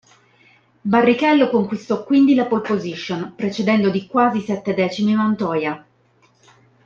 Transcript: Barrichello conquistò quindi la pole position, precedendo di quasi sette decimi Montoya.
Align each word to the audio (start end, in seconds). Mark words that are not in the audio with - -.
Barrichello 0.83 1.47
conquistò 1.51 2.03
quindi 2.03 2.33
la 2.33 2.47
pole 2.47 2.63
position, 2.63 3.35
precedendo 3.35 3.91
di 3.91 4.07
quasi 4.07 4.41
sette 4.41 4.73
decimi 4.73 5.13
Montoya. 5.13 5.85